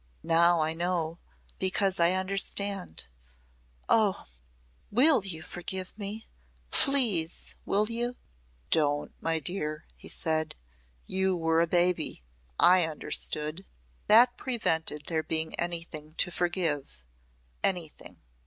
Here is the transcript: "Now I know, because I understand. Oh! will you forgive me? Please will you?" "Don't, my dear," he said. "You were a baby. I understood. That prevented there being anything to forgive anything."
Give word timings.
"Now 0.23 0.61
I 0.61 0.73
know, 0.73 1.19
because 1.59 1.99
I 1.99 2.13
understand. 2.13 3.05
Oh! 3.87 4.25
will 4.89 5.23
you 5.23 5.43
forgive 5.43 5.95
me? 5.95 6.27
Please 6.71 7.53
will 7.67 7.87
you?" 7.91 8.15
"Don't, 8.71 9.13
my 9.21 9.37
dear," 9.37 9.85
he 9.95 10.07
said. 10.07 10.55
"You 11.05 11.35
were 11.35 11.61
a 11.61 11.67
baby. 11.67 12.23
I 12.57 12.83
understood. 12.85 13.63
That 14.07 14.37
prevented 14.37 15.03
there 15.05 15.21
being 15.21 15.53
anything 15.59 16.13
to 16.13 16.31
forgive 16.31 17.03
anything." 17.63 18.17